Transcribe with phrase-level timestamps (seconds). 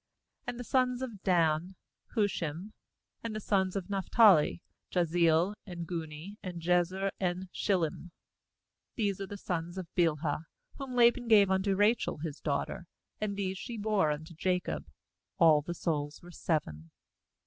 [0.47, 1.75] ^And the sons of Dan:
[2.15, 2.71] Hushim.
[3.23, 8.09] ^And the sons of Naphtali: Jahzeel, and Guni, and Jezer, and Shillem.
[8.97, 10.45] 25These are the sons of Bilhah,
[10.79, 12.87] whom Laban gave unto Rachel his daughter,
[13.19, 14.87] and these she bore unto Jacob;
[15.37, 16.89] all the souls were seven.